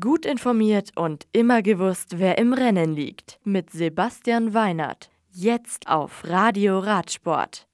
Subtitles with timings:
[0.00, 3.38] Gut informiert und immer gewusst, wer im Rennen liegt.
[3.44, 5.10] Mit Sebastian Weinert.
[5.30, 7.68] Jetzt auf Radio Radsport.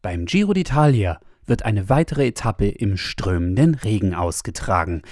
[0.00, 5.02] Beim Giro d'Italia wird eine weitere Etappe im strömenden Regen ausgetragen.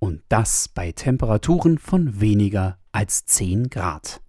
[0.00, 4.20] Und das bei Temperaturen von weniger als 10 Grad.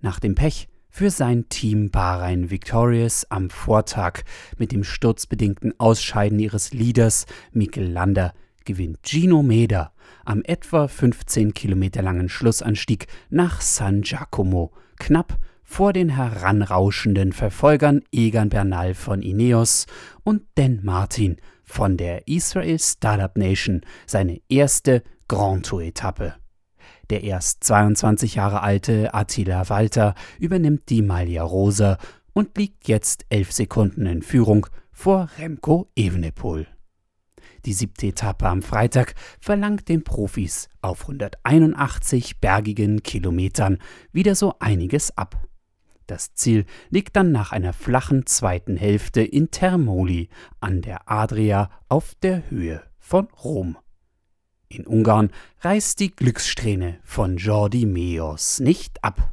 [0.00, 4.22] Nach dem Pech für sein Team Bahrain Victorious am Vortag
[4.56, 8.32] mit dem sturzbedingten Ausscheiden ihres Leaders Mikel Lander
[8.66, 9.92] gewinnt Gino Meder
[10.24, 18.50] am etwa 15 Kilometer langen Schlussanstieg nach San Giacomo, knapp vor den heranrauschenden Verfolgern Egan
[18.50, 19.86] Bernal von Ineos
[20.22, 26.34] und Dan Martin von der Israel Startup Nation seine erste Grand Tour-Etappe.
[27.10, 31.98] Der erst 22 Jahre alte Attila Walter übernimmt die Maglia Rosa
[32.32, 36.66] und liegt jetzt elf Sekunden in Führung vor Remco Evenepoel.
[37.66, 43.78] Die siebte Etappe am Freitag verlangt den Profis auf 181 bergigen Kilometern
[44.12, 45.36] wieder so einiges ab.
[46.06, 50.28] Das Ziel liegt dann nach einer flachen zweiten Hälfte in Termoli
[50.60, 53.76] an der Adria auf der Höhe von Rom.
[54.68, 55.30] In Ungarn
[55.62, 59.32] reißt die Glückssträhne von Jordi Meos nicht ab.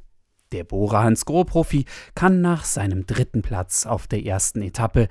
[0.54, 5.08] Der Bora Hans Groh-Profi kann nach seinem dritten Platz auf der ersten Etappe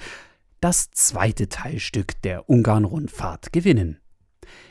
[0.62, 3.98] das zweite Teilstück der Ungarn-Rundfahrt gewinnen.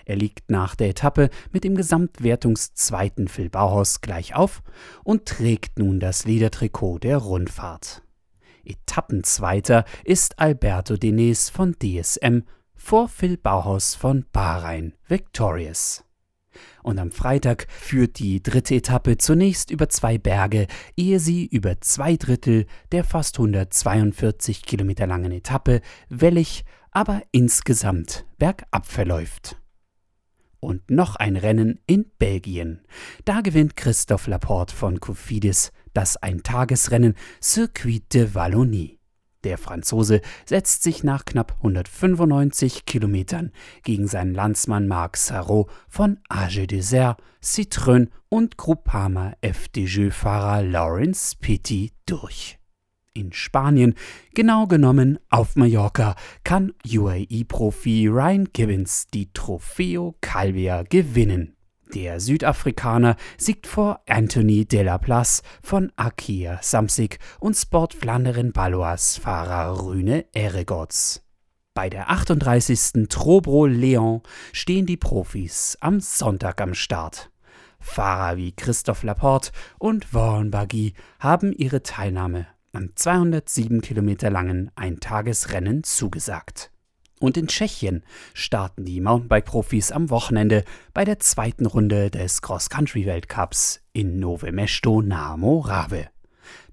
[0.06, 4.64] Er liegt nach der Etappe mit dem Gesamtwertungszweiten Phil Bauhaus gleich auf
[5.04, 8.04] und trägt nun das Ledertrikot der Rundfahrt.
[8.64, 16.06] Etappenzweiter ist Alberto Denes von DSM vor Phil Bauhaus von Bahrain Victorious
[16.84, 22.16] und am Freitag führt die dritte Etappe zunächst über zwei Berge, ehe sie über zwei
[22.16, 29.58] Drittel der fast 142 Kilometer langen Etappe wellig, aber insgesamt bergab verläuft.
[30.60, 32.82] Und noch ein Rennen in Belgien.
[33.26, 39.01] Da gewinnt Christophe Laporte von Cofidis das Eintagesrennen Circuit de Wallonie.
[39.44, 43.52] Der Franzose setzt sich nach knapp 195 Kilometern
[43.84, 52.60] gegen seinen Landsmann Marc Sarrault von AG Desert, Citroën und Groupama FDJ-Fahrer Lawrence Petty durch.
[53.14, 53.96] In Spanien,
[54.34, 61.58] genau genommen auf Mallorca, kann UAE-Profi Ryan Gibbons die Trofeo Calvia gewinnen.
[61.94, 71.22] Der Südafrikaner siegt vor Anthony Delaplace von Akia Samsic und Sportflanderin Balois Fahrer Rüne Eregots.
[71.74, 73.10] Bei der 38.
[73.10, 74.22] Trobro Leon
[74.54, 77.30] stehen die Profis am Sonntag am Start.
[77.82, 85.84] Fahrer wie Christoph Laporte und Warren Baggy haben ihre Teilnahme am 207 Kilometer langen Eintagesrennen
[85.84, 86.71] zugesagt.
[87.22, 94.20] Und in Tschechien starten die Mountainbike-Profis am Wochenende bei der zweiten Runde des Cross-Country-Weltcups in
[94.20, 96.10] Nove Mesto nahe Morave.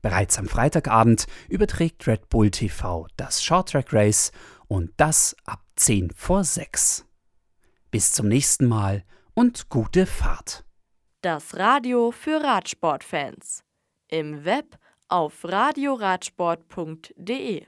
[0.00, 4.32] Bereits am Freitagabend überträgt Red Bull TV das Short-Track Race
[4.68, 7.04] und das ab 10 vor 6.
[7.90, 9.04] Bis zum nächsten Mal
[9.34, 10.64] und gute Fahrt.
[11.20, 13.64] Das Radio für Radsportfans.
[14.08, 14.78] Im Web
[15.08, 17.66] auf radioradsport.de